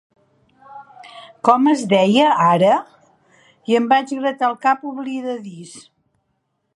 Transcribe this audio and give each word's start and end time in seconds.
Com 1.49 1.67
es 1.73 1.83
deia 1.91 2.31
ara?" 2.45 2.71
I 3.73 3.79
em 3.81 3.91
vaig 3.93 4.15
gratar 4.23 4.49
el 4.51 4.57
cap 4.67 4.89
oblidadís. 4.93 5.77